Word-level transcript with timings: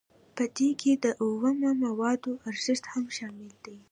په 0.35 0.43
دې 0.57 0.69
کې 0.81 0.91
د 1.03 1.05
اومو 1.21 1.71
موادو 1.83 2.31
ارزښت 2.49 2.83
هم 2.93 3.05
شامل 3.17 3.51
دی 3.65 3.77